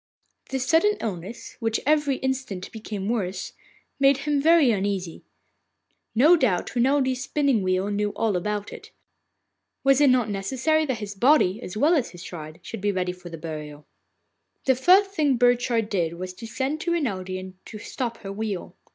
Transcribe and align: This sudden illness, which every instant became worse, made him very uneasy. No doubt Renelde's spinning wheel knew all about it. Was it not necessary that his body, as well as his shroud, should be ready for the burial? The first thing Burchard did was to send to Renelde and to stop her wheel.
This 0.49 0.65
sudden 0.65 0.97
illness, 0.99 1.57
which 1.59 1.79
every 1.85 2.15
instant 2.15 2.71
became 2.71 3.07
worse, 3.07 3.53
made 3.99 4.17
him 4.25 4.41
very 4.41 4.71
uneasy. 4.71 5.21
No 6.15 6.35
doubt 6.35 6.71
Renelde's 6.75 7.21
spinning 7.21 7.61
wheel 7.61 7.91
knew 7.91 8.09
all 8.15 8.35
about 8.35 8.73
it. 8.73 8.89
Was 9.83 10.01
it 10.01 10.09
not 10.09 10.27
necessary 10.31 10.87
that 10.87 10.97
his 10.97 11.13
body, 11.13 11.61
as 11.61 11.77
well 11.77 11.93
as 11.93 12.09
his 12.09 12.23
shroud, 12.23 12.57
should 12.63 12.81
be 12.81 12.91
ready 12.91 13.11
for 13.11 13.29
the 13.29 13.37
burial? 13.37 13.85
The 14.65 14.73
first 14.73 15.11
thing 15.11 15.37
Burchard 15.37 15.87
did 15.87 16.13
was 16.13 16.33
to 16.33 16.47
send 16.47 16.81
to 16.81 16.93
Renelde 16.93 17.39
and 17.39 17.63
to 17.67 17.77
stop 17.77 18.17
her 18.23 18.33
wheel. 18.33 18.75